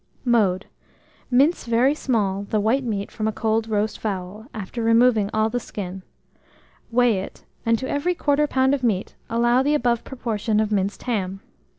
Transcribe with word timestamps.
Mode. 0.25 0.65
Mince 1.29 1.65
very 1.65 1.93
small 1.93 2.47
the 2.49 2.59
white 2.59 2.83
meat 2.83 3.11
from 3.11 3.27
a 3.27 3.31
cold 3.31 3.69
roast 3.69 3.99
fowl, 3.99 4.47
after 4.51 4.81
removing 4.83 5.29
all 5.31 5.47
the 5.47 5.59
skin; 5.59 6.01
weigh 6.89 7.19
it, 7.19 7.45
and 7.67 7.77
to 7.77 7.87
every 7.87 8.15
1/4 8.15 8.47
lb. 8.47 8.73
of 8.73 8.81
meat 8.83 9.15
allow 9.29 9.61
the 9.61 9.75
above 9.75 10.03
proportion 10.03 10.59
of 10.59 10.71
minced 10.71 11.03
ham. 11.03 11.39